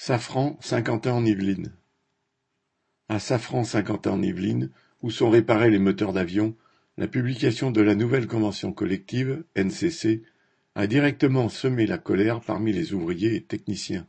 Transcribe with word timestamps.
Safran, 0.00 0.56
Saint-Quentin-en-Yvelines 0.60 1.72
À 3.08 3.18
Safran-Saint-Quentin-en-Yvelines, 3.18 4.70
où 5.02 5.10
sont 5.10 5.28
réparés 5.28 5.70
les 5.70 5.80
moteurs 5.80 6.12
d'avion, 6.12 6.54
la 6.96 7.08
publication 7.08 7.72
de 7.72 7.80
la 7.80 7.96
nouvelle 7.96 8.28
convention 8.28 8.72
collective, 8.72 9.42
NCC, 9.56 10.22
a 10.76 10.86
directement 10.86 11.48
semé 11.48 11.84
la 11.84 11.98
colère 11.98 12.40
parmi 12.40 12.72
les 12.72 12.94
ouvriers 12.94 13.34
et 13.34 13.42
techniciens. 13.42 14.06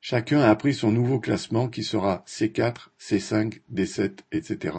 Chacun 0.00 0.40
a 0.40 0.48
appris 0.48 0.72
son 0.72 0.90
nouveau 0.90 1.20
classement 1.20 1.68
qui 1.68 1.84
sera 1.84 2.24
C4, 2.26 2.88
C5, 2.98 3.60
D7, 3.70 4.20
etc., 4.32 4.78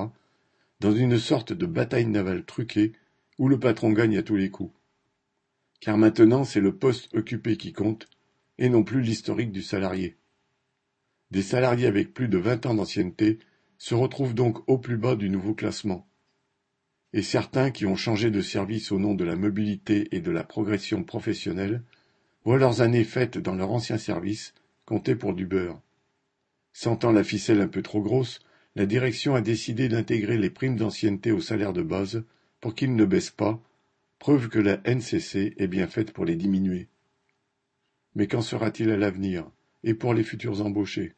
dans 0.79 0.95
une 0.95 1.19
sorte 1.19 1.53
de 1.53 1.67
bataille 1.67 2.07
navale 2.07 2.45
truquée 2.45 2.93
où 3.37 3.47
le 3.47 3.59
patron 3.59 3.91
gagne 3.91 4.17
à 4.17 4.23
tous 4.23 4.37
les 4.37 4.49
coups. 4.49 4.73
Car 5.81 5.99
maintenant 5.99 6.45
c'est 6.45 6.61
le 6.61 6.75
poste 6.75 7.13
occupé 7.13 7.57
qui 7.57 7.73
compte, 7.73 8.07
et 8.57 8.69
non 8.69 8.83
plus 8.83 9.01
l'historique 9.01 9.51
du 9.51 9.61
salarié. 9.61 10.17
Des 11.31 11.41
salariés 11.41 11.87
avec 11.87 12.13
plus 12.13 12.27
de 12.27 12.37
vingt 12.37 12.65
ans 12.65 12.75
d'ancienneté 12.75 13.39
se 13.77 13.95
retrouvent 13.95 14.35
donc 14.35 14.67
au 14.69 14.77
plus 14.77 14.97
bas 14.97 15.15
du 15.15 15.29
nouveau 15.29 15.53
classement. 15.53 16.07
Et 17.11 17.21
certains 17.21 17.71
qui 17.71 17.85
ont 17.85 17.95
changé 17.95 18.31
de 18.31 18.41
service 18.41 18.91
au 18.91 18.99
nom 18.99 19.13
de 19.13 19.23
la 19.23 19.35
mobilité 19.35 20.07
et 20.15 20.21
de 20.21 20.31
la 20.31 20.43
progression 20.43 21.03
professionnelle 21.03 21.83
voient 22.43 22.57
leurs 22.57 22.81
années 22.81 23.03
faites 23.03 23.37
dans 23.37 23.55
leur 23.55 23.71
ancien 23.71 23.97
service 23.97 24.53
compter 24.85 25.15
pour 25.15 25.33
du 25.33 25.45
beurre. 25.45 25.81
Sentant 26.73 27.11
la 27.11 27.23
ficelle 27.23 27.61
un 27.61 27.67
peu 27.67 27.81
trop 27.81 28.01
grosse, 28.01 28.39
la 28.75 28.85
direction 28.85 29.35
a 29.35 29.41
décidé 29.41 29.87
d'intégrer 29.87 30.37
les 30.37 30.49
primes 30.49 30.75
d'ancienneté 30.75 31.31
au 31.31 31.39
salaire 31.39 31.73
de 31.73 31.83
base 31.83 32.23
pour 32.59 32.73
qu'ils 32.73 32.95
ne 32.95 33.05
baissent 33.05 33.29
pas, 33.29 33.61
preuve 34.17 34.49
que 34.49 34.59
la 34.59 34.77
NCC 34.85 35.53
est 35.57 35.67
bien 35.67 35.87
faite 35.87 36.11
pour 36.11 36.25
les 36.25 36.35
diminuer. 36.35 36.89
Mais 38.15 38.27
qu'en 38.27 38.41
sera-t-il 38.41 38.91
à 38.91 38.97
l'avenir, 38.97 39.49
et 39.83 39.93
pour 39.93 40.13
les 40.13 40.23
futurs 40.23 40.65
embauchés? 40.65 41.13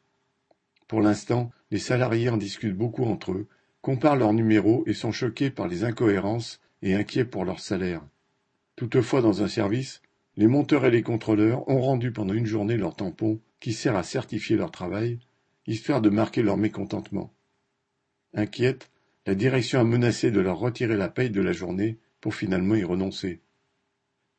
Pour 0.87 1.01
l'instant, 1.01 1.51
les 1.71 1.79
salariés 1.79 2.29
en 2.29 2.37
discutent 2.37 2.77
beaucoup 2.77 3.05
entre 3.05 3.31
eux, 3.31 3.47
comparent 3.81 4.15
leurs 4.15 4.33
numéros 4.33 4.83
et 4.87 4.93
sont 4.93 5.11
choqués 5.11 5.51
par 5.51 5.67
les 5.67 5.83
incohérences 5.83 6.59
et 6.81 6.95
inquiets 6.95 7.25
pour 7.25 7.45
leur 7.45 7.59
salaire. 7.59 8.01
Toutefois, 8.75 9.21
dans 9.21 9.43
un 9.43 9.47
service, 9.47 10.01
les 10.37 10.47
monteurs 10.47 10.85
et 10.85 10.91
les 10.91 11.01
contrôleurs 11.01 11.67
ont 11.69 11.81
rendu 11.81 12.11
pendant 12.11 12.33
une 12.33 12.45
journée 12.45 12.77
leur 12.77 12.95
tampon 12.95 13.39
qui 13.59 13.73
sert 13.73 13.95
à 13.95 14.03
certifier 14.03 14.57
leur 14.57 14.71
travail, 14.71 15.19
histoire 15.65 16.01
de 16.01 16.09
marquer 16.09 16.43
leur 16.43 16.57
mécontentement. 16.57 17.33
Inquiète, 18.33 18.91
la 19.25 19.33
direction 19.33 19.79
a 19.79 19.83
menacé 19.83 20.29
de 20.29 20.41
leur 20.41 20.59
retirer 20.59 20.97
la 20.97 21.09
paye 21.09 21.29
de 21.29 21.41
la 21.41 21.53
journée 21.53 21.97
pour 22.21 22.35
finalement 22.35 22.75
y 22.75 22.83
renoncer. 22.83 23.39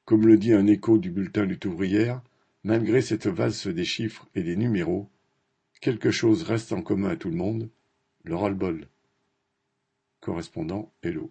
Comme 0.05 0.27
le 0.27 0.37
dit 0.37 0.53
un 0.53 0.67
écho 0.67 0.99
du 0.99 1.11
bulletin 1.11 1.45
lutte 1.45 1.65
ouvrière, 1.65 2.21
Malgré 2.67 3.01
cette 3.01 3.29
valse 3.29 3.69
des 3.69 3.85
chiffres 3.85 4.27
et 4.35 4.43
des 4.43 4.57
numéros, 4.57 5.09
quelque 5.81 6.11
chose 6.11 6.43
reste 6.43 6.73
en 6.73 6.83
commun 6.83 7.11
à 7.11 7.17
tout 7.17 7.31
le 7.31 7.37
monde, 7.37 7.71
le 8.25 8.35
ras-le-bol. 8.35 8.89
Correspondant 10.19 10.93
Hello. 11.01 11.25